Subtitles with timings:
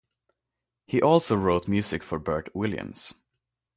[0.87, 3.13] He also wrote music for Bert Williams.